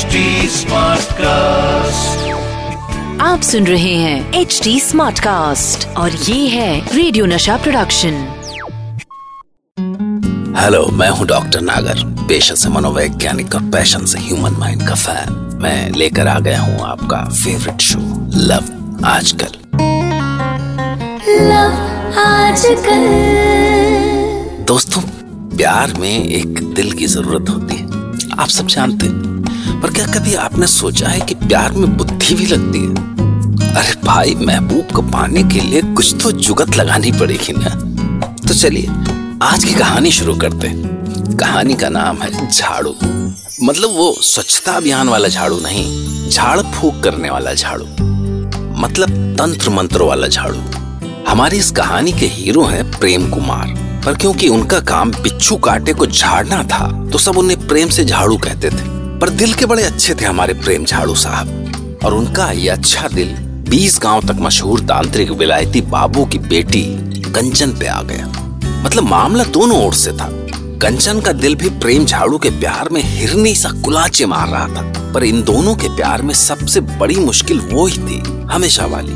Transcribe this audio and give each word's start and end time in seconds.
HD 0.00 0.10
cast 1.12 2.28
आप 3.20 3.40
सुन 3.40 3.66
रहे 3.66 3.94
हैं 3.94 4.32
एच 4.32 4.60
डी 4.64 4.80
स्मार्ट 4.80 5.18
कास्ट 5.18 5.88
और 5.88 6.12
ये 6.12 6.48
है 6.48 6.96
रेडियो 6.96 7.26
नशा 7.26 7.56
प्रोडक्शन 7.56 8.12
हेलो 10.58 10.86
मैं 10.86 11.08
हूँ 11.08 11.26
डॉक्टर 11.26 11.60
नागर 11.60 12.04
पेशे 12.28 12.56
से 12.56 12.68
मनोवैज्ञानिक 12.68 13.54
और 13.54 13.62
पैशन 13.62 14.04
से 14.04 14.18
ह्यूमन 14.18 14.52
माइंड 14.52 14.88
का 14.88 14.94
फ़ैन 14.94 15.58
मैं 15.62 15.90
लेकर 15.90 16.28
आ 16.28 16.38
गया 16.38 16.60
हूँ 16.60 16.80
आपका 16.80 17.24
favourite 17.24 17.80
show 17.80 17.98
love 18.34 18.64
Aajkal. 19.04 19.52
Love 21.48 21.72
Aajkal. 22.18 23.04
दोस्तों 24.64 25.02
प्यार 25.56 25.94
में 25.94 26.24
एक 26.24 26.74
दिल 26.74 26.92
की 26.92 27.06
ज़रूरत 27.06 27.50
होती 27.50 27.76
है। 27.76 27.86
आप 28.40 28.48
सब 28.48 28.66
जानते 28.66 29.06
हैं 29.06 29.29
पर 29.72 29.90
क्या 29.90 30.06
कभी 30.06 30.34
आपने 30.34 30.66
सोचा 30.66 31.08
है 31.08 31.20
कि 31.20 31.34
प्यार 31.34 31.72
में 31.72 31.96
बुद्धि 31.96 32.34
भी 32.34 32.46
लगती 32.46 32.78
है? 32.78 33.10
अरे 33.74 34.06
भाई, 34.06 34.34
महबूब 34.34 34.94
को 34.94 35.02
पाने 35.02 35.42
के 35.42 35.60
लिए 35.60 35.82
कुछ 35.82 36.14
तो 36.22 36.32
जुगत 36.32 36.76
लगानी 36.76 37.12
पड़ेगी 37.12 37.52
ना। 37.56 37.70
तो 38.48 38.54
चलिए, 38.54 38.88
आज 39.42 39.64
की 39.64 39.74
कहानी 39.74 40.10
शुरू 40.10 40.34
करते 40.34 40.66
हैं। 40.66 41.36
कहानी 41.36 41.74
का 41.74 41.88
नाम 41.88 42.16
है 42.16 42.50
झाड़ू। 42.50 42.94
मतलब 43.62 43.90
वो 43.90 44.16
स्वच्छता 44.22 44.72
अभियान 44.72 45.08
वाला 45.08 45.28
झाड़ू 45.28 45.60
नहीं, 45.60 45.84
झाड़ 46.30 46.60
फूक 46.60 47.02
करने 47.02 47.30
वाला 47.30 47.54
झाड़ू। 47.54 47.84
मतलब 48.80 49.36
तंत्र 49.38 49.70
मंत्र 49.70 50.02
वाला 50.02 50.26
झाड़ू। 50.26 50.58
हमारी 51.28 51.58
इस 51.58 51.70
कहानी 51.70 52.12
के 52.12 52.26
हीरो 52.26 52.64
हैं 52.64 52.90
प्रेम 52.90 53.30
कुमार। 53.30 53.90
पर 54.06 54.14
क्योंकि 54.14 54.48
उनका 54.48 54.80
काम 54.80 55.10
बिच्छू 55.10 55.56
काटे 55.56 55.92
को 55.92 56.06
झाड़ना 56.06 56.62
था 56.64 57.08
तो 57.12 57.18
सब 57.18 57.38
उन्हें 57.38 57.68
प्रेम 57.68 57.88
से 57.88 58.04
झाड़ू 58.04 58.36
कहते 58.36 58.70
थे। 58.70 58.99
पर 59.20 59.28
दिल 59.28 59.54
के 59.54 59.66
बड़े 59.66 59.82
अच्छे 59.82 60.14
थे 60.14 60.24
हमारे 60.24 60.54
प्रेम 60.54 60.84
झाड़ू 60.84 61.14
साहब। 61.14 61.98
और 62.04 62.14
उनका 62.14 62.50
ये 62.52 62.68
अच्छा 62.68 63.08
दिल 63.08 63.28
बीस 63.70 63.98
गाँव 64.02 64.22
तक 64.22 64.36
मशहूर 64.40 64.80
तांत्रिक 64.80 65.30
विलायती 65.30 65.80
बाबू 65.80 66.24
की 66.26 66.38
बेटी 66.38 66.82
कंचन 67.22 67.70
पे 67.70 67.86
आ 67.86 68.02
गया। 68.02 68.26
मतलब 68.84 69.02
मामला 69.02 69.44
दोनों 69.44 69.86
ओर 69.86 69.94
से 69.94 70.12
था। 70.12 70.28
कंचन 70.82 71.20
का 71.20 71.32
दिल 71.32 71.54
भी 71.54 71.68
प्रेम 71.68 72.04
झाड़ू 72.04 72.38
के 72.38 72.50
प्यार 72.50 72.88
में 72.88 73.02
हिरनी 73.04 73.54
सा 73.54 73.70
कुलाचे 73.84 74.26
मार 74.26 74.48
रहा 74.48 74.66
था। 74.68 75.12
पर 75.12 75.24
इन 75.24 75.42
दोनों 75.42 75.76
के 75.76 75.88
प्यार 75.88 76.22
में 76.22 76.34
सबसे 76.34 76.80
बड़ी 76.80 77.16
मुश्किल 77.16 77.60
वो 77.60 77.86
ही 77.86 77.98
थी, 77.98 78.22
हमेशा 78.50 78.86
वाली, 78.86 79.12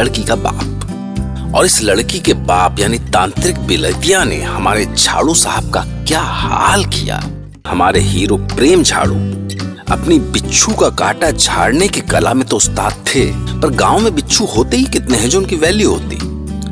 लड़की 0.00 0.24
का 0.24 0.34
बाप। 0.34 1.54
और 1.54 1.66
इस 1.66 1.82
लड़की 1.82 2.20
के 2.20 2.34
बाप 2.34 2.80
यानी 2.80 2.98
तांत्रिक 2.98 3.58
बिलतिया 3.58 4.24
ने 4.24 4.42
हमारे 4.42 4.86
झाड़ू 4.86 5.34
साहब 5.34 5.72
का 5.74 5.80
क्या 5.80 6.20
हाल 6.20 6.84
किया। 6.84 7.22
हमारे 7.66 8.00
हीरो 8.00 8.36
प्रेम 8.36 8.82
झाड़ू। 8.82 9.14
अपनी 9.92 10.18
बिच्छू 10.18 10.72
का 10.72 10.88
कांटा 10.90 11.30
झाड़ने 11.30 11.88
की 11.88 12.00
कला 12.00 12.34
में 12.34 12.46
तो 12.48 12.56
उस्ताद 12.56 12.92
थे, 13.06 13.24
पर 13.60 13.70
गाँव 13.70 13.98
में 13.98 14.14
बिच्छू 14.14 14.44
होते 14.44 14.76
ही 14.76 14.84
कितने 14.84 15.16
हैं 15.16 15.28
जो 15.28 15.38
उनकी 15.38 15.56
वैल्यू 15.56 15.90
होती। 15.90 16.18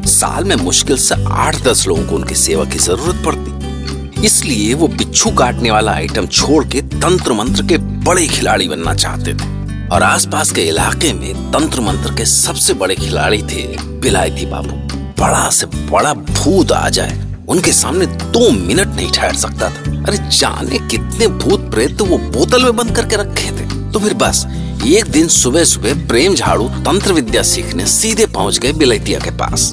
साल 0.08 0.44
में 0.44 0.56
मुश्किल 0.56 0.96
से 0.96 1.14
आठ 1.28 1.62
दस 1.62 1.86
लोगों 1.86 2.06
को 2.06 2.14
उनकी 2.14 2.34
सेवा 2.34 2.64
की 2.64 2.78
ज़रूरत 2.78 3.24
पड़ती। 3.24 4.26
इसलिए 4.26 4.74
वो 4.74 4.88
बिच्छू 4.88 5.30
काटने 5.30 5.70
वाला 5.70 5.92
आइटम 5.92 6.26
छोड़ 6.26 6.64
के 6.64 6.80
तंत्र 6.80 7.32
मंत्र 7.32 7.62
के 7.62 7.78
बड़े 7.78 8.26
खिलाड़ी 8.26 8.68
बनना 8.68 8.94
चाहते 8.94 9.34
थे। 9.34 9.88
और 9.88 10.02
आसपास 10.02 10.52
के 10.52 10.62
इलाके 10.62 11.12
में 11.12 11.52
तंत्र 11.52 11.80
मंत्र 11.80 12.14
के 12.14 12.24
सबसे 12.24 12.74
बड़े 12.74 12.94
खिलाड़ी 12.94 13.42
थे 13.42 13.66
बिलायती 14.00 14.46
बाबू। 14.46 14.76
बड़ा 15.22 15.50
से 15.50 15.66
बड़ा 15.66 16.14
भूत 16.14 16.72
आ 16.72 16.88
जाए। 16.88 17.23
उनके 17.48 17.72
सामने 17.72 18.06
दो 18.06 18.50
मिनट 18.50 18.94
नहीं 18.96 19.10
ठहर 19.12 19.34
सकता 19.36 19.70
था। 19.70 19.92
अरे 20.06 20.16
जाने 20.30 20.78
कितने 20.88 21.26
भूत 21.38 21.70
प्रेत 21.70 21.96
तो 21.98 22.04
वो 22.04 22.18
बोतल 22.18 22.62
में 22.62 22.76
बंद 22.76 22.94
करके 22.96 23.16
रखे 23.16 23.50
थे। 23.50 23.66
तो 23.92 23.98
फिर 24.00 24.14
बस, 24.14 24.44
एक 24.86 25.04
दिन 25.04 25.28
सुबह 25.28 25.64
सुबह 25.64 26.06
प्रेम 26.08 26.34
झाड़ू 26.34 26.68
तंत्र 26.68 27.12
विद्या 27.12 27.42
सीखने 27.42 27.86
सीधे 27.86 28.26
पहुँच 28.26 28.58
गए 28.58 28.72
बिलैतिया 28.72 29.20
के 29.20 29.30
पास। 29.30 29.72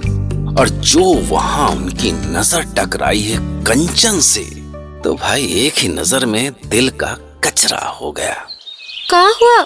और 0.59 0.69
जो 0.69 1.13
वहाँ 1.29 1.69
उनकी 1.69 2.11
नज़र 2.11 2.63
टकराई 2.77 3.19
है 3.19 3.37
कंचन 3.63 4.19
से 4.19 4.43
तो 5.03 5.13
भाई 5.13 5.45
एक 5.65 5.77
ही 5.77 5.87
नज़र 5.87 6.25
में 6.25 6.51
दिल 6.65 6.89
का 6.89 7.13
कचरा 7.43 7.85
हो 8.01 8.11
गया। 8.11 8.33
कहा 9.11 9.29
हुआ? 9.41 9.63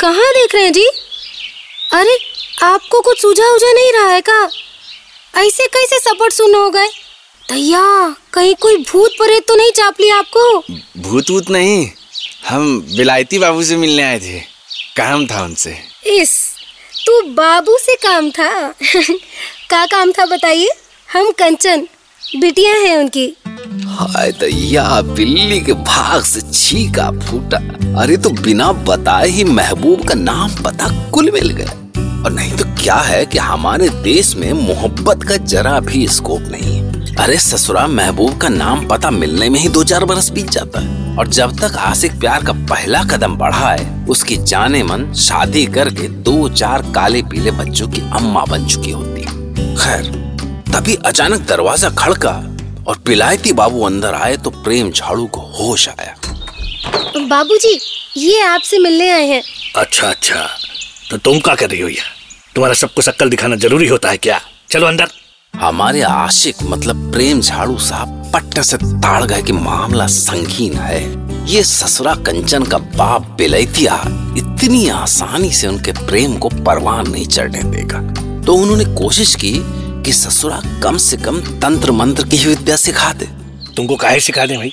कहाँ 0.00 0.30
देख 0.32 0.54
रहे 0.54 0.64
हैं 0.64 0.72
जी? 0.72 0.86
अरे, 1.92 2.18
आपको 2.62 3.00
कुछ 3.00 3.20
सूझा 3.22 3.50
उझा 3.50 3.72
नहीं 3.72 3.92
रहा 3.92 4.08
है 4.08 4.20
का? 4.20 4.42
ऐसे 5.34 5.66
कैसे 5.66 5.98
सपट 5.98 6.32
सुन 6.32 6.54
हो 6.54 6.70
गए? 6.70 6.88
भैया 7.50 8.16
कहीं 8.32 8.54
कोई 8.54 8.76
भूत 8.76 9.10
प्रेत 9.10 9.44
तो 9.48 9.56
नहीं 9.56 9.70
चाप 9.70 9.94
लिया 10.00 10.16
आपको? 10.16 10.60
भूत 11.00 11.30
वूत 11.30 11.50
नहीं 11.50 11.90
हम 12.48 12.80
बिलायती 12.96 13.38
बाबू 13.38 13.62
से 13.62 13.76
मिलने 13.76 14.02
आए 14.02 14.20
थे। 14.20 14.40
काम 14.96 15.26
था 15.26 15.42
उनसे। 15.42 15.76
इस 16.06 16.54
तू 17.06 17.22
बाबू 17.22 17.76
से 17.80 17.94
काम 17.94 18.30
था? 18.30 18.68
का 19.70 19.86
काम 19.86 20.12
था 20.12 20.26
बताइए? 20.26 20.68
हम 21.12 21.30
कंचन 21.30 21.88
बिटिया 22.40 22.72
हैं 22.74 22.96
उनकी। 22.96 23.36
हाय 23.86 24.32
दैया 24.32 25.00
बिल्ली 25.00 25.60
के 25.60 25.72
भाग 25.72 26.24
से 26.24 26.40
छीका 26.40 27.10
फूटा। 27.10 27.58
अरे 28.02 28.16
तो 28.16 28.30
बिना 28.30 28.72
बताए 28.72 29.28
ही 29.28 29.44
महबूब 29.44 30.08
का 30.08 30.14
नाम 30.14 30.50
पता 30.54 31.10
कुल 31.10 31.30
मिल 31.30 31.48
गया। 31.50 31.70
और 32.24 32.32
नहीं 32.32 32.52
तो 32.52 32.64
क्या 32.82 32.96
है 32.96 33.26
कि 33.26 33.38
हमारे 33.38 33.88
देश 33.88 34.36
में 34.36 34.52
मोहब्बत 34.52 35.22
का 35.22 35.36
जरा 35.36 35.80
भी 35.80 36.08
स्कोप 36.08 36.40
नहीं। 36.40 36.63
अरे 37.24 37.36
ससुरा 37.38 37.86
महबूब 37.86 38.36
का 38.40 38.48
नाम 38.48 38.86
पता 38.88 39.10
मिलने 39.10 39.48
में 39.50 39.58
ही 39.60 39.68
दो 39.68 39.82
चार 39.84 40.04
बरस 40.04 40.28
बीत 40.30 40.50
जाता 40.50 40.80
है। 40.80 41.16
और 41.18 41.28
जब 41.28 41.52
तक 41.58 41.76
आशिक 41.80 42.18
प्यार 42.20 42.44
का 42.44 42.52
पहला 42.70 43.02
कदम 43.04 43.36
बढ़ा 43.36 43.70
है 43.70 44.04
उसकी 44.06 44.36
जाने 44.36 44.82
मन 44.82 45.12
शादी 45.18 45.64
करके 45.66 46.08
दो 46.26 46.48
चार 46.48 46.82
काले 46.94 47.22
पीले 47.22 47.50
बच्चों 47.50 47.88
की 47.88 48.00
अम्मा 48.16 48.44
बन 48.44 48.66
चुकी 48.66 48.90
होती। 48.90 49.22
है 49.22 49.74
खैर 49.76 50.10
तभी 50.72 50.94
अचानक 51.06 51.46
दरवाज़ा 51.48 51.90
खड़का 51.98 52.34
और 52.88 52.98
पिलायती 53.06 53.52
बाबू 53.52 53.82
अंदर 53.82 54.14
आए 54.14 54.36
तो 54.36 54.50
प्रेम 54.60 54.90
झाड़ू 54.90 55.26
को 55.26 55.40
होश 55.58 55.88
आया। 55.88 56.14
बाबूजी 57.28 57.78
ये 58.18 58.40
आपसे 58.42 58.78
मिलने 58.78 59.10
आए 59.10 59.26
हैं। 59.26 59.42
अच्छा 59.76 60.08
अच्छा। 60.08 60.46
तो 61.10 61.16
तुम 61.16 61.40
क्या 61.40 61.54
कर 61.54 61.70
रही 61.70 61.80
हो 61.80 61.88
यहाँ? 61.88 62.12
तुम्हारा 62.54 62.74
सबको 62.74 63.02
शक्ल 63.02 63.30
दिखाना 63.30 63.56
ज़रूरी 63.56 63.88
होता 63.88 64.10
है 64.10 64.16
क्या? 64.18 64.40
चलो 64.70 64.86
अंदर। 64.86 65.08
हमारे 65.60 66.00
आशिक 66.02 66.62
मतलब 66.62 67.12
प्रेम 67.12 67.40
झाड़ू 67.40 67.78
साहब 67.78 68.32
पट्ट 68.34 68.60
से 68.60 68.76
ताड़ 68.76 69.24
गए 69.24 69.42
कि 69.42 69.52
मामला 69.52 70.06
संगीन 70.06 70.74
है। 70.74 71.02
ये 71.52 71.62
ससुरा 71.64 72.14
कंचन 72.14 72.64
का 72.64 72.78
बाप 72.78 73.26
बिलैतिया 73.38 73.94
इतनी 74.38 74.88
आसानी 74.88 75.50
से 75.52 75.66
उनके 75.66 75.92
प्रेम 76.06 76.36
को 76.36 76.48
परवान 76.48 77.10
नहीं 77.10 77.26
चढ़ने 77.26 77.62
देगा। 77.62 78.00
तो 78.46 78.54
उन्होंने 78.54 78.84
कोशिश 78.94 79.34
की 79.34 79.52
कि 80.04 80.12
ससुरा 80.12 80.60
कम 80.82 80.96
से 80.96 81.16
कम 81.16 81.40
तंत्र 81.60 81.92
मंत्र 81.92 82.28
की 82.28 82.36
ही 82.36 82.46
विद्या 82.46 82.76
सिखा 82.76 83.12
दे। 83.12 83.26
तुमको 83.76 83.96
काहे 83.96 84.20
सिखा 84.20 84.46
दे 84.46 84.56
भाई? 84.56 84.72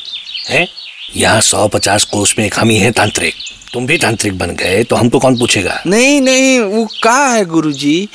हैं? 0.50 0.68
यहाँ 1.16 1.42
सौ 1.42 1.68
पचास 1.68 2.04
कोष 2.04 2.38
में 2.40 2.46
एक 2.46 2.60
हम 2.60 2.70
ही 2.70 2.78
है 2.78 2.92
तांत्रिक। 2.92 3.34
तुम 3.74 3.86
भी 3.86 3.98
तांत्रिक 3.98 4.38
बन 4.38 4.56
गए 4.56 4.84
तो 4.84 4.96
हमको 4.96 5.20
कौन 5.20 5.40
पूछेगा? 5.40 5.82
नहीं 5.88 6.22
नहीं 6.22 6.60
वो 6.60 6.88
का 7.04 7.28
है 7.28 7.46
गुरुजी? 7.46 8.10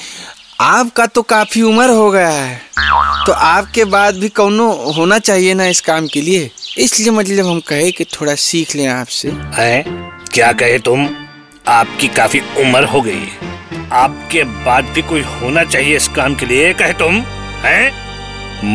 आपका 0.61 1.07
तो 1.07 1.23
काफ़ी 1.23 1.63
उम्र 1.63 1.91
हो 1.91 2.11
गया 2.11 2.29
है। 2.29 2.61
तो 3.27 3.33
आपके 3.33 3.85
बाद 3.85 4.15
भी 4.15 4.29
कौनो 4.29 4.73
होना 4.73 5.19
चाहिए 5.19 5.55
ना 5.55 5.67
इस 5.67 5.81
काम 5.81 6.07
के 6.07 6.21
लिए? 6.21 6.51
इसलिए 6.79 7.11
मतलब 7.11 7.47
हम 7.47 7.61
कहे 7.61 7.91
कि 7.91 8.05
थोड़ा 8.05 8.35
सीख 8.35 8.77
लें 8.77 8.87
आपसे। 8.87 9.29
हैं? 9.29 9.83
क्या 10.33 10.53
कहे 10.53 10.79
तुम? 10.79 11.09
आपकी 11.69 12.09
काफ़ी 12.09 12.41
उम्र 12.41 12.85
हो 12.85 13.01
गई 13.01 13.19
है। 13.19 13.89
आपके 13.93 14.45
बाद 14.45 14.85
भी 14.85 15.03
कोई 15.03 15.21
होना 15.21 15.65
चाहिए 15.65 15.97
इस 15.97 16.09
काम 16.09 16.35
के 16.35 16.47
लिए 16.47 16.75
कहे 16.75 16.93
तुम? 16.93 17.15
हैं? 17.65 17.93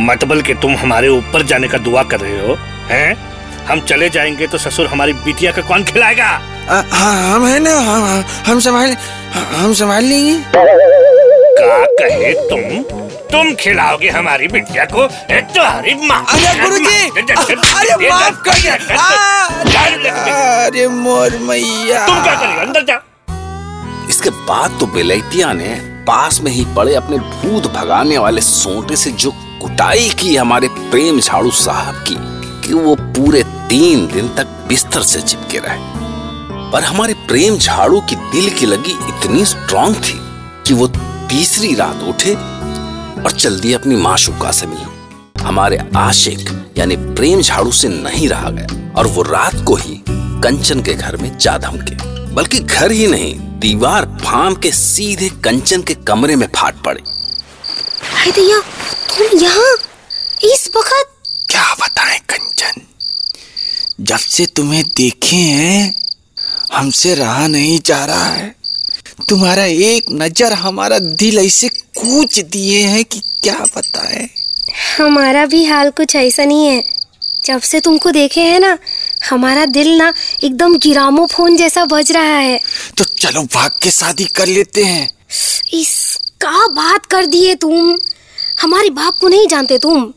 मतबल 0.06 0.42
के 0.42 0.54
तुम 0.54 0.76
हमारे 0.76 1.08
ऊपर 1.08 1.44
जाने 1.44 1.68
का 1.68 1.78
दुआ 1.78 2.04
कर 2.04 2.20
रहे 2.20 2.48
हो। 2.48 2.56
हैं? 2.88 3.32
हम 3.66 3.82
चले 3.82 4.10
जाएँगे 4.10 4.48
तो 4.48 4.58
ससुर 4.58 4.88
हमारी 4.88 5.14
बिटिया 5.14 5.52
का 5.52 5.62
कौन 5.62 5.84
खिलाएगा? 5.84 6.28
आ, 6.70 6.82
हाँ 6.92 7.36
हम 7.36 7.48
है 7.48 7.60
ना 7.60 7.76
हम 7.76 8.24
हम 8.48 8.60
संभाल 8.60 8.98
हम 9.34 9.74
संभाल 9.74 10.04
लेंगे। 10.04 10.38
का 11.62 11.86
कहे 12.00 12.34
तुम? 12.50 12.82
तुम 13.32 13.54
खिलाओगे 13.56 14.10
हमारी 14.10 14.48
बिटिया 14.48 14.86
को 14.86 15.06
तुम्हारी 15.32 15.94
माँ। 16.08 16.24
अरे 16.30 16.60
गुरुजी! 16.60 17.10
अरे 17.12 18.10
माफ़ 18.10 18.42
कर 18.48 18.58
अरे 20.10 20.88
मोर 20.88 21.38
मैया। 21.40 22.06
तुम 22.08 22.22
क्या 22.24 22.36
करेगा? 22.36 22.62
अंदर 22.62 22.84
जाओ 22.84 23.00
इसके 24.10 24.30
बाद 24.30 24.78
तो 24.80 24.86
बिलैतिया 24.86 25.52
ने 25.54 25.76
पास 26.08 26.40
में 26.42 26.52
ही 26.52 26.66
पड़े 26.76 26.96
अपने 26.96 27.18
भूत 27.18 27.72
भगाने 27.74 28.18
वाले 28.18 28.42
सोटे 28.42 28.96
से 28.96 29.12
जो 29.12 29.32
कुटाई 29.62 30.10
की 30.20 30.36
हमारे 30.36 30.68
प्रेम 30.68 31.20
झाड़ू 31.20 31.52
साहब 31.52 32.04
की 32.08 32.16
कि 32.68 32.74
वो 32.74 32.96
पूरे 32.96 33.44
तीन 33.70 34.08
दिन 34.08 34.28
तक 34.28 34.48
बिस्तर 34.68 35.02
से 35.04 35.22
चिपके 35.22 35.58
रहे। 35.58 35.78
पर 36.72 36.84
हमारे 36.84 37.14
प्रेम 37.28 37.58
झाड़ू 37.58 38.00
की 38.02 38.16
दिल 38.16 38.50
की 38.50 38.66
लगी 38.66 38.92
इतनी 39.10 39.46
स्ट्रांग 39.46 39.96
थी 39.96 40.20
कि 40.68 40.74
वो 40.74 40.88
तीसरी 41.32 41.76
रात 41.76 42.02
उठे 42.04 42.34
और 43.24 43.32
चल 43.40 43.60
दिए 43.60 43.74
अपनी 43.74 43.96
माशुका 43.96 44.52
से 44.52 44.66
मिलने 44.66 45.44
हमारे 45.44 45.80
आशिक 45.96 46.74
यानी 46.78 46.96
प्रेम 46.96 47.42
झाड़ू 47.42 47.72
से 47.72 47.88
नहीं 47.88 48.30
रहा 48.30 48.50
गया 48.50 48.94
और 48.94 49.08
वो 49.08 49.22
रात 49.22 49.56
को 49.68 49.76
ही 49.76 50.04
कंचन 50.10 50.82
के 50.82 50.94
घर 50.94 51.18
में 51.18 51.38
जा 51.38 51.58
धमके। 51.58 51.96
बल्कि 52.34 52.60
घर 52.60 52.92
ही 52.92 53.08
नहीं 53.08 53.60
दीवार 53.60 54.06
फांद 54.06 54.58
के 54.58 54.72
सीधे 54.72 55.30
कंचन 55.30 55.82
के 55.82 55.94
कमरे 55.94 56.36
में 56.36 56.48
फाट 56.48 56.84
पड़े। 56.84 57.02
अरे 57.02 58.32
दैया 58.32 58.60
तुम 59.18 59.40
यहाँ? 59.40 59.76
इस 60.44 60.72
वक्त? 60.78 61.14
क्या 61.50 61.74
बताएँ 61.74 62.20
कंचन? 62.20 62.82
जब 64.02 64.18
से 64.18 64.46
तुम्हें 64.46 64.84
देखे 64.84 65.36
हैं 65.36 65.96
हमसे 66.74 67.16
रहा 67.16 67.48
नहीं 67.48 67.80
जा 67.86 68.06
रहा 68.06 68.26
है। 68.26 68.61
तुम्हारा 69.30 69.66
एक 69.66 70.06
नज़र 70.12 70.54
हमारा 70.54 71.00
दिल 71.00 71.38
ऐसे 71.40 71.68
कूच 71.70 72.40
दिए 72.40 72.82
हैं 72.84 73.04
कि 73.06 73.20
क्या 73.44 73.60
बताए? 73.78 74.30
हमारा 74.98 75.46
भी 75.46 75.64
हाल 75.66 75.90
कुछ 75.90 76.16
ऐसा 76.16 76.46
नहीं 76.46 76.68
है। 76.68 76.84
जब 77.46 77.62
से 77.62 77.80
तुमको 77.80 78.12
देखे 78.12 78.42
हैं 78.42 78.60
ना 78.60 78.78
हमारा 79.30 79.66
दिल 79.66 79.88
ना 79.98 80.14
एकदम 80.44 80.78
गिरामो 80.78 81.26
फ़ोन 81.26 81.58
जैसा 81.58 81.86
बज 81.86 82.12
रहा 82.12 82.38
है। 82.38 82.60
तो 82.98 83.04
चलो 83.04 83.42
भाग 83.44 83.72
के 83.84 83.92
शादी 83.92 84.26
कर 84.26 84.48
लेते 84.48 84.84
हैं। 84.84 85.10
इसका 85.74 86.68
बात 86.68 87.06
कर 87.06 87.26
दिए 87.26 87.56
तुम। 87.56 87.98
हमारे 88.62 88.90
बाप 88.90 89.18
को 89.18 89.28
नहीं 89.28 89.48
जानते 89.48 89.78
तुम। 89.78 90.14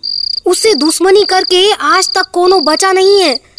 उससे 0.46 0.74
दुश्मनी 0.74 1.24
करके 1.24 1.70
आज 1.72 2.08
तक 2.08 2.30
कोनो 2.32 2.60
बचा 2.60 2.92
नहीं 2.92 3.20
है। 3.22 3.53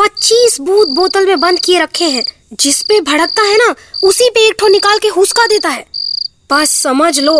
पच्चीस 0.00 0.56
बूथ 0.60 0.92
बोतल 0.96 1.26
में 1.26 1.40
बंद 1.40 1.58
किए 1.58 1.80
रखे 1.80 2.04
हैं। 2.04 2.22
जिस 2.52 2.80
पे 2.82 3.00
भड़कता 3.00 3.42
है 3.42 3.56
ना 3.58 3.74
उसी 4.04 4.28
पे 4.34 4.46
एक 4.48 4.54
ठो 4.60 4.68
निकाल 4.68 4.98
के 4.98 5.08
हुसका 5.08 5.46
देता 5.46 5.68
है। 5.68 5.84
बस 6.52 6.70
समझ 6.82 7.18
लो 7.20 7.34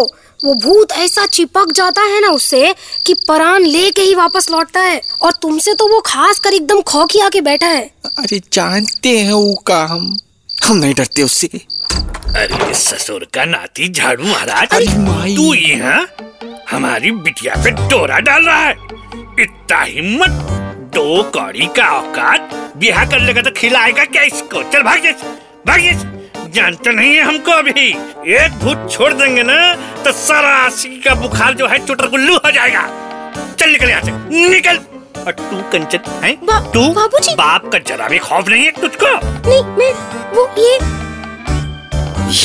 वो 0.45 0.55
भूत 0.55 0.93
ऐसा 0.95 1.25
चिपक 1.27 1.73
जाता 1.73 2.03
है 2.03 2.21
ना 2.21 2.29
उससे 2.31 2.75
कि 3.07 3.15
परान 3.29 3.65
लेके 3.65 4.01
ही 4.01 4.15
वापस 4.15 4.51
लौटता 4.51 4.81
है। 4.81 5.01
और 5.23 5.33
तुमसे 5.43 5.75
तो 5.75 5.89
वो 5.89 6.01
खास 6.07 6.39
कर 6.39 6.55
एकदम 6.55 6.81
खौखी 6.83 7.21
आके 7.21 7.41
बैठा 7.41 7.67
है। 7.67 7.83
अरे 8.19 8.41
जानते 8.53 9.19
हैं 9.19 9.33
वो 9.33 9.55
का 9.67 9.83
हम 9.85 10.17
हम 10.65 10.77
नहीं 10.77 10.95
डरते 10.95 11.23
उससे। 11.23 11.47
अरे 11.47 12.73
ससुर 12.75 13.29
का 13.35 13.45
नाती 13.47 13.93
झाड़ू 13.93 14.25
महाराज 14.25 14.69
अरे 14.73 14.99
माई। 14.99 15.37
तू 15.37 15.53
यहाँ 15.55 16.07
हमारी 16.71 17.11
बिटिया 17.11 17.63
पे 17.65 17.71
डोरा 17.71 18.19
डाल 18.21 18.45
रहा 18.45 18.65
है। 18.65 18.75
इतना 19.41 19.83
हिम्मत 19.83 20.60
दो 20.91 21.23
कौड़ी 21.23 21.67
का 21.67 21.91
औकात। 21.91 22.73
बिहा 22.77 23.05
कर 23.05 23.21
लेगा 23.21 23.43
तो 23.43 23.51
खिलाएगा 23.51 24.05
क्या 24.05 24.23
इसको? 24.23 24.63
चल 24.63 24.83
भाग 24.83 24.99
भाग 25.67 25.81
जानते 26.55 26.93
नहीं 26.93 27.15
है 27.15 27.23
हमको 27.23 27.53
अभी। 27.53 27.89
एक 28.35 28.59
भूत 28.63 28.93
छोड़ 28.93 29.13
देंगे 29.13 29.43
ना 29.43 29.75
तो 30.03 30.13
सारा 30.13 30.49
आशिकी 30.49 30.97
का 30.97 31.15
बुखार 31.15 31.55
जो 31.55 31.67
है 31.67 31.87
चुटर 31.87 32.07
गुल्लू 32.07 32.37
हो 32.37 32.51
जाएगा। 32.51 32.83
चल 33.61 33.71
निकल 33.71 33.91
यहाँ 33.91 34.03
से। 34.03 34.11
निकल। 34.49 34.77
और 35.21 35.33
तू 35.33 35.63
कंचन 35.63 36.21
है? 36.25 36.33
बा- 36.33 36.75
तू 36.75 36.89
बाबूजी। 36.89 37.35
बाप 37.35 37.73
का 37.73 37.79
जरा 37.79 38.09
भी 38.09 38.19
खौफ 38.19 38.49
नहीं 38.49 38.65
है 38.65 38.71
तुझको? 38.71 39.07
नहीं 39.25 39.63
मैं 39.63 39.93
वो 40.31 40.55
ये 40.59 41.01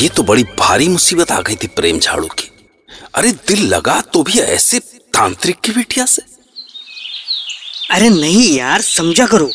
ये 0.02 0.08
तो 0.08 0.22
बड़ी 0.22 0.44
भारी 0.58 0.88
मुसीबत 0.88 1.32
आ 1.32 1.40
गई 1.40 1.54
थी 1.54 1.66
प्रेम 1.66 1.98
झाड़ू 1.98 2.26
की। 2.26 2.50
अरे 3.14 3.32
दिल 3.32 3.66
लगा 3.74 4.00
तो 4.00 4.22
भी 4.22 4.38
ऐसे 4.38 4.78
तांत्रिक 4.78 5.56
की 5.64 5.72
बिटिया 5.72 6.06
से। 6.06 6.35
अरे 7.90 8.08
नहीं 8.08 8.56
यार 8.56 8.80
समझा 8.82 9.26
करो। 9.26 9.50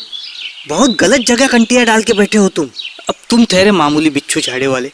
बहुत 0.68 0.90
गलत 0.90 1.20
जगह 1.20 1.46
कंटिया 1.46 1.84
डाल 1.84 2.02
के 2.02 2.12
बैठे 2.12 2.38
हो 2.38 2.48
तुम। 2.48 2.66
अब 3.08 3.14
तुम 3.30 3.44
ठहरे 3.44 3.70
मामूली 3.70 4.10
बिच्छू 4.10 4.40
झाड़े 4.40 4.66
वाले। 4.66 4.92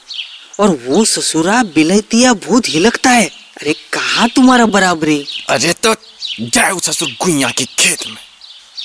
और 0.61 0.85
वो 0.87 1.05
ससुरा 1.05 1.63
बिलैतिया 1.63 2.33
भूत 2.33 2.63
हिलकता 2.69 3.11
है। 3.11 3.27
अरे 3.61 3.73
कहा 3.73 4.27
तुम्हारा 4.27 4.67
बराबरी? 4.67 5.27
अरे 5.49 5.73
तो 5.73 5.95
जाए 6.41 6.73
ससुर 6.83 7.09
गुइया 7.09 7.51
के 7.51 7.65
खेत 7.65 7.99
में। 8.07 8.17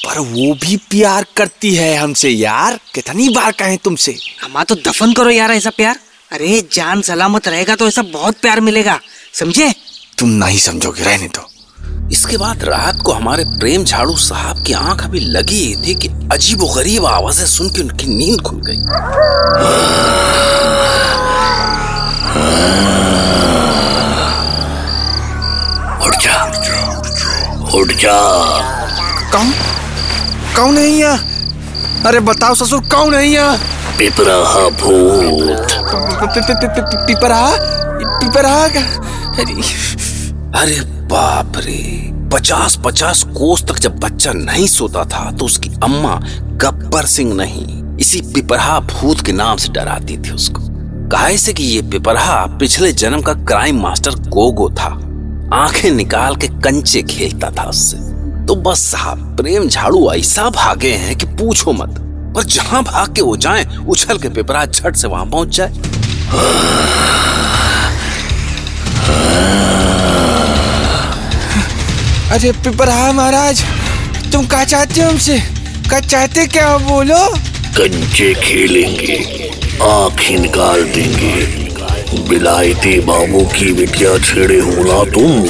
पर 0.05 0.19
वो 0.19 0.53
भी 0.53 0.77
प्यार 0.77 1.25
करती 1.37 1.75
है 1.75 1.97
हमसे 1.97 2.29
यार। 2.29 2.79
कितनी 2.95 3.29
बार 3.29 3.51
कहें 3.51 3.77
तुमसे? 3.77 4.17
हमारा 4.41 4.63
तो 4.63 4.75
दफन 4.75 5.13
करो 5.13 5.29
यार 5.29 5.51
ऐसा 5.51 5.69
प्यार। 5.69 5.99
अरे 6.31 6.69
जान 6.73 7.01
सलामत 7.01 7.47
रहेगा 7.47 7.75
तो 7.75 7.87
ऐसा 7.87 8.01
बहुत 8.01 8.37
प्यार 8.41 8.59
मिलेगा। 8.59 8.99
समझे? 9.33 9.73
तुम 10.17 10.29
नहीं 10.29 10.59
समझोगे 10.59 11.03
रहने 11.03 11.27
दो। 11.27 11.52
इसके 12.11 12.37
बाद 12.37 12.63
रात 12.63 13.01
को 13.05 13.11
हमारे 13.11 13.43
प्रेम 13.59 13.83
झाड़ू 13.83 14.15
साहब 14.19 14.63
की 14.65 14.73
आँख 14.75 15.03
अभी 15.03 15.19
लगी 15.19 15.55
ही 15.57 15.75
थी 15.83 15.95
कि 15.95 16.07
अजीब 16.31 16.63
गरीब 16.75 17.05
आवाज़ें 17.05 17.45
सुन 17.47 17.69
के 17.69 17.81
उनकी 17.81 18.07
नींद 18.07 18.41
खुल 18.41 18.61
गई 18.67 18.81
उठ 26.05 26.17
जा 26.23 26.37
उठ 27.73 27.93
जा 28.01 28.17
कौन 29.31 29.51
कौन 30.55 30.77
है 30.77 30.87
यहाँ 30.87 31.17
अरे 32.07 32.19
बताओ 32.21 32.55
ससुर 32.55 32.81
कौन 32.91 33.13
है 33.15 33.25
यहाँ 33.27 33.57
पिपराहा 33.97 34.67
भूत 34.79 35.73
पिपरा 37.07 37.43
पिपरा 38.19 38.55
अरे 40.55 40.79
बाप 41.09 41.53
रे 41.57 42.11
पचास 42.33 42.77
पचास 42.85 43.23
कोस 43.27 43.63
तक 43.63 43.75
जब 43.75 43.95
बच्चा 43.99 44.31
नहीं 44.33 44.65
सोता 44.67 45.03
था 45.05 45.31
तो 45.31 45.45
उसकी 45.45 45.69
अम्मा 45.83 46.15
गब्बर 46.61 47.05
सिंह 47.05 47.33
नहीं, 47.33 47.97
इसी 47.97 48.21
पिपरहा 48.33 48.79
भूत 48.81 49.21
के 49.21 49.31
नाम 49.31 49.57
से 49.57 49.71
डराती 49.73 50.17
थी 50.17 50.31
उसको। 50.31 50.61
कहा 51.09 51.35
से 51.35 51.53
कि 51.53 51.63
ये 51.63 51.81
पिपरहा 51.81 52.45
पिछले 52.59 52.91
जन्म 52.93 53.21
का 53.21 53.33
क्राइम 53.33 53.81
मास्टर 53.81 54.15
गोगो 54.29 54.69
था। 54.69 54.89
आँखें 55.53 55.89
निकाल 55.91 56.35
के 56.35 56.47
कंचे 56.47 57.01
खेलता 57.01 57.49
था 57.49 57.63
उससे। 57.63 57.97
तो 58.45 58.55
बस 58.55 58.79
साहब, 58.81 59.35
प्रेम 59.37 59.67
झाड़ू 59.67 60.11
ऐसा 60.13 60.49
भागे 60.49 60.91
हैं 60.95 61.15
कि 61.17 61.25
पूछो 61.35 61.73
मत, 61.73 61.99
पर 62.35 62.43
जहाँ 62.45 62.83
भाग 62.83 63.15
के 63.15 63.21
वो 63.21 63.35
जाएँ, 63.37 63.65
उछल 63.79 64.17
के 64.17 64.29
पिपरा 64.29 64.65
झट 64.65 64.95
से 64.95 65.07
वहाँ 65.07 65.25
पहुँच 65.25 65.55
जाए। 65.57 65.73
अरे 72.33 72.51
पिपरा 72.65 73.11
महाराज 73.11 73.61
तुम 74.33 74.45
क्या 74.47 74.63
चाहते 74.63 75.01
हो 75.01 75.09
हमसे? 75.09 75.37
क्या 75.89 75.99
चाहते 75.99 76.45
क्या 76.47 76.67
हो 76.67 76.79
बोलो? 76.79 77.17
कंचे 77.77 78.33
खेलेंगे 78.33 79.17
आँख 79.83 80.21
निकाल 80.41 80.83
देंगे। 80.93 82.23
बिलायती 82.29 82.99
बाबू 83.01 83.43
की 83.55 83.71
बिटिया 83.73 84.17
छेड़े 84.25 84.59
हो 84.59 84.83
ना 84.83 85.03
तुम? 85.11 85.45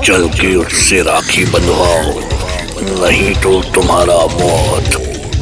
चल 0.00 0.28
के 0.40 0.54
उससे 0.56 1.02
राखी 1.02 1.44
बंधवाओ 1.52 2.08
नहीं 3.04 3.34
तो 3.42 3.60
तुम्हारा 3.74 4.18
मौत 4.40 4.90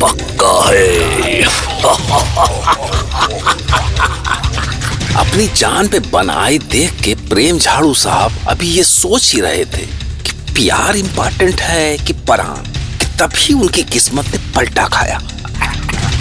पक्का 0.02 0.56
है। 0.70 1.42
अपनी 5.16 5.46
जान 5.56 5.88
पे 5.88 5.98
बनाए 6.12 6.58
देख 6.70 7.02
के 7.04 7.14
प्रेम 7.31 7.58
झाड़ू 7.58 7.94
साहब 7.94 8.46
अभी 8.48 8.69
ये 8.69 8.84
सोच 8.84 9.34
ही 9.34 9.40
रहे 9.40 9.64
थे। 9.64 10.04
प्यार 10.55 10.96
इम्पोर्टेंट 10.96 11.61
है 11.61 11.96
कि 11.99 12.13
परान 12.29 12.73
तभी 13.20 13.55
उनकी 13.55 13.82
किस्मत 13.82 14.27
ने 14.27 14.39
पलटा 14.56 14.87
खाया। 14.89 15.19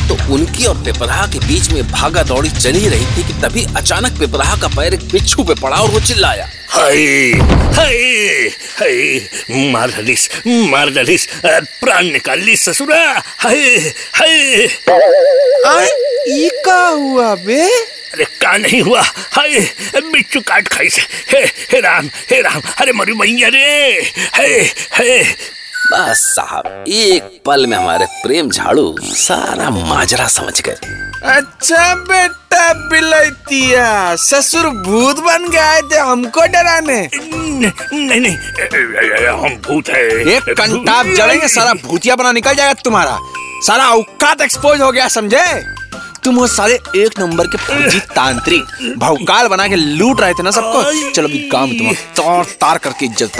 तो 0.07 0.15
उनकी 0.33 0.65
और 0.65 0.75
पिपराहा 0.85 1.25
के 1.27 1.39
बीच 1.39 1.69
में 1.71 1.91
भागा 1.91 2.23
दौड़ी 2.23 2.49
चली 2.49 2.87
रही 2.89 3.05
थी 3.05 3.23
कि 3.23 3.33
तभी 3.41 3.65
अचानक 3.77 4.17
पिपराहा 4.19 4.55
का 4.61 4.67
पैर 4.75 4.93
एक 4.93 5.03
बिच्छू 5.11 5.43
पे 5.43 5.53
पड़ा 5.61 5.77
और 5.77 5.89
वो 5.91 5.99
चिल्लाया 5.99 6.47
हाय 6.69 7.05
हाय 7.77 7.97
हाय 8.79 9.71
मार 9.71 9.91
डलिस 9.91 10.29
मार 10.47 10.89
डलिस 10.89 11.27
प्राण 11.45 12.11
निकाल 12.11 12.39
ली 12.39 12.55
ससुरा 12.57 13.01
हाय 13.39 13.65
हाय। 14.15 14.67
ये 16.29 16.49
का 16.65 16.87
हुआ 16.87 17.33
बे? 17.35 17.69
अरे 18.13 18.25
का 18.41 18.57
नहीं 18.57 18.81
हुआ? 18.81 19.01
हाय 19.33 19.59
बिच्छू 20.11 20.39
काट 20.39 20.67
खाई 20.67 20.89
से। 20.89 21.01
हे 21.31 21.43
हे 21.71 21.79
राम 21.79 22.07
हे 22.31 22.41
राम। 22.41 22.61
अरे 22.81 22.91
मरी 22.91 23.13
मैया 23.13 23.47
रे। 23.47 24.11
हे 24.35 24.61
हे। 24.95 25.23
बस 25.83 26.19
साहब 26.35 26.85
एक 26.87 27.41
पल 27.45 27.65
में 27.67 27.77
हमारे 27.77 28.05
प्रेम 28.05 28.49
झाड़ू 28.49 28.95
सारा 29.03 29.69
माजरा 29.69 30.27
समझ 30.27 30.61
गए। 30.61 30.75
अच्छा 31.33 31.95
बेटा 31.95 32.73
बिलैतिया। 32.89 34.15
ससुर 34.15 34.69
भूत 34.85 35.19
बन 35.19 35.49
गए 35.49 35.81
थे 35.91 35.99
हमको 35.99 36.41
डराने। 36.41 37.09
नहीं 37.13 38.19
नहीं 38.19 38.37
हम 39.27 39.61
भूत 39.67 39.89
है। 39.89 40.07
एक 40.35 40.49
कंटाप 40.49 41.05
जड़ेंगे 41.05 41.47
सारा 41.47 41.73
भूतिया 41.73 42.15
बना 42.15 42.31
निकल 42.31 42.55
जाएगा 42.55 42.81
तुम्हारा। 42.83 43.19
सारा 43.65 43.87
औकात 43.89 44.41
एक्सपोज 44.41 44.81
हो 44.81 44.91
गया 44.91 45.07
समझे? 45.07 45.45
तुम 46.23 46.35
वो 46.35 46.45
सारे 46.47 46.73
एक 46.95 47.19
नंबर 47.19 47.47
के 47.47 47.57
फर्जी 47.57 47.99
तांत्रिक। 48.15 48.95
भौकाल 48.99 49.47
बना 49.47 49.67
के 49.67 49.75
लूट 49.75 50.21
रहे 50.21 50.33
थे 50.33 50.43
ना 50.43 50.51
सबको। 50.51 51.11
चलो 51.11 51.27
अभी 51.27 51.39
गाँव 51.51 51.67
में 51.67 51.77
तुम्हें 51.77 51.95
तार 52.19 52.45
तार 52.61 52.77
करके 52.85 53.05
इज़्ज़त 53.05 53.35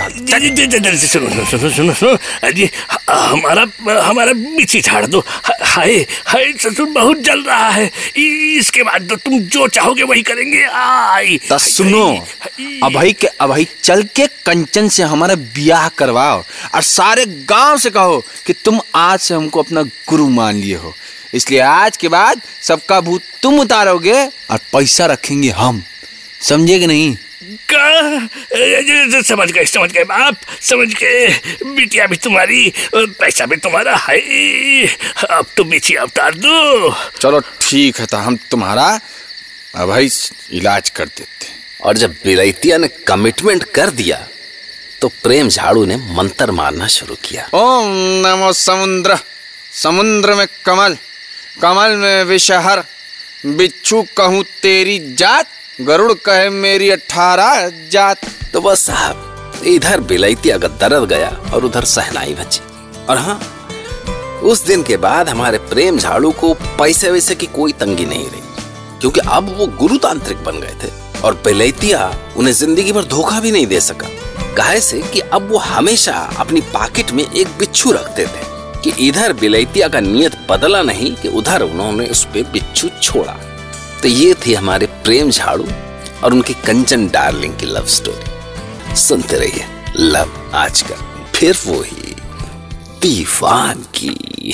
सुनो 1.12 1.30
सुनो 1.30 1.46
सुनो 1.46 1.70
सुनो 1.70 1.94
सुनो। 1.94 2.52
जी 2.52 2.70
ह- 2.92 3.00
हमारा 3.10 3.66
हमारा 4.04 4.34
पीछे 4.34 4.82
झाड़ 4.82 5.06
दो। 5.06 5.24
हाय 5.74 5.96
हाय 6.28 6.52
ससुर 6.60 6.90
बहुत 6.90 7.20
जल 7.28 7.42
रहा 7.48 7.70
है। 7.70 7.90
इसके 8.58 8.84
बाद 8.84 9.08
तो 9.10 9.16
तुम 9.16 9.40
जो 9.56 9.68
चाहोगे 9.68 10.04
वही 10.04 10.22
करेंगे। 10.22 10.64
आई 10.74 11.38
तो 11.50 11.58
सुनो 11.58 12.06
अभई 12.84 13.14
के 13.14 13.28
अभई 13.28 13.68
चल 13.84 14.04
के 14.16 14.28
कंचन 14.46 14.90
से 14.90 15.04
हमारा 15.04 15.36
ब्याह 15.36 15.88
करवाओ। 15.98 16.44
और 16.76 16.82
सारे 16.82 17.26
गाँव 17.50 17.78
से 17.78 17.90
कहो 17.90 18.24
कि 18.48 18.54
तुम 18.54 18.80
आज 18.96 19.20
से 19.20 19.34
हमको 19.36 19.62
अपना 19.64 19.84
गुरु 20.10 20.30
मान 20.30 20.56
लिए 20.56 20.76
हो। 20.76 20.94
इसलिए 21.34 21.60
आज 21.60 21.98
के 21.98 22.08
बाद 22.10 22.42
सबका 22.62 23.00
भूत 23.02 23.22
तुम 23.42 23.60
उतारोगे 23.60 24.26
और 24.26 24.58
पैसा 24.74 25.06
रखेंगे 25.06 25.50
हम। 25.52 25.84
समझे 26.42 26.80
कि 26.80 26.88
नहीं? 26.88 27.16
समझ 29.24 29.50
गए 29.52 29.64
समझ 29.66 29.90
गए 29.92 30.04
बाप 30.04 30.36
समझ 30.62 30.88
गए। 30.94 31.28
बिटिया 31.66 32.06
भी 32.08 32.18
तुम्हारी 32.18 32.68
और 32.96 33.06
पैसा 33.20 33.46
भी 33.46 33.56
तुम्हारा 33.56 33.96
है। 33.98 34.18
अब 35.30 35.46
तुम 35.58 35.70
बिछिया 35.70 36.04
उतार 36.04 36.36
दो। 36.36 36.94
चलो 37.20 37.40
ठीक 37.62 38.00
है 38.00 38.06
तो 38.06 38.18
हम 38.18 38.38
तुम्हारा 38.52 38.88
अभई 39.76 40.10
इलाज 40.52 40.90
कर 40.90 41.06
देते 41.08 41.52
और 41.84 41.98
जब 41.98 42.16
बिलैतिया 42.24 42.78
ने 42.78 42.88
कमिटमेंट 43.08 43.64
कर 43.76 43.90
दिया 43.92 44.18
तो 45.02 45.08
प्रेम 45.24 45.50
झाड़ू 45.50 45.86
ने 45.86 45.96
मंत्र 46.16 46.52
मारना 46.52 46.88
शुरू 46.90 47.16
किया। 47.24 47.50
ओम 47.54 47.88
नमो 48.26 48.52
समुद्र 48.54 49.18
समुद्र 49.74 50.36
में 50.36 50.48
कमल। 50.66 50.98
कमल 51.58 51.96
में 51.98 52.24
विषहर, 52.24 52.84
बिच्छू 53.48 54.02
कहूँ 54.18 54.44
तेरी 54.62 54.98
जात, 55.16 55.48
गरुड़ 55.82 56.14
कहे 56.26 56.50
मेरी 56.52 56.90
अठारह 56.90 57.70
जात। 57.92 58.26
तो 58.54 58.62
बस 58.62 58.80
साहब, 58.82 59.62
इधर 59.66 60.02
बिलैतिया 60.02 60.58
का 60.58 60.68
दर्द 60.68 61.08
गया 61.10 61.30
और 61.54 61.66
उधर 61.66 61.86
सहनाई 61.88 62.34
बची। 62.34 62.62
और 63.06 63.18
हाँ 63.18 63.40
उस 64.44 64.66
दिन 64.66 64.84
के 64.84 64.98
बाद 64.98 65.30
हमारे 65.30 65.58
प्रेम 65.70 65.98
झाड़ू 65.98 66.32
को 66.32 66.54
पैसे 66.54 67.12
वैसे 67.12 67.36
की 67.36 67.46
कोई 67.50 67.72
तंगी 67.74 68.06
नहीं 68.06 68.26
रही, 68.26 68.42
क्योंकि 69.02 69.20
अब 69.22 69.56
वो 69.58 69.68
गुरु 69.78 69.98
तांत्रिक 69.98 70.44
बन 70.44 70.60
गए 70.60 70.76
थे 70.84 70.92
और 71.22 71.42
बिलैतिया 71.46 72.14
उन्हें 72.38 72.54
ज़िंदगी 72.54 72.92
भर 72.92 73.06
धोखा 73.08 73.40
भी 73.40 73.52
नहीं 73.52 73.68
दे 73.68 73.80
सका। 73.82 74.08
कहे 74.58 74.80
से 74.82 75.02
कि 75.04 75.20
अब 75.20 75.50
वो 75.52 75.58
हमेशा 75.60 76.14
अपनी 76.40 76.62
पॉकेट 76.74 77.12
में 77.12 77.24
एक 77.26 77.58
बिच्छू 77.60 77.92
रखते 77.92 78.26
थे। 78.26 78.52
कि 78.84 79.08
इधर 79.08 79.34
बिलैतिया 79.34 79.88
का 79.88 80.00
नियत 80.00 80.38
बदला 80.50 80.82
नहीं 80.82 81.16
कि 81.16 81.28
उधर 81.28 81.62
उन्होंने 81.62 82.06
उस 82.06 82.26
पर 82.26 82.44
बिच्छू 82.44 82.90
छोड़ा। 83.02 83.34
तो 84.02 84.08
ये 84.08 84.34
थी 84.34 84.54
हमारे 84.54 84.86
प्रेम 84.86 85.30
झाड़ू 85.30 85.68
और 86.24 86.34
उनकी 86.34 86.54
कंचन 86.54 87.08
डार्लिंग 87.08 87.58
की 87.58 87.66
लव 87.66 87.86
स्टोरी। 87.86 88.96
सुनते 88.96 89.36
रहिए 89.36 89.66
लव 89.96 90.52
आजकल 90.54 90.96
फिर 91.36 91.58
वो 91.68 91.82
ही 91.82 92.16
दीवान 93.02 93.86
की। 93.96 94.54